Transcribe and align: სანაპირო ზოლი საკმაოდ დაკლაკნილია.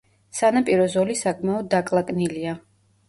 სანაპირო 0.37 0.87
ზოლი 0.95 1.17
საკმაოდ 1.19 1.67
დაკლაკნილია. 1.75 2.57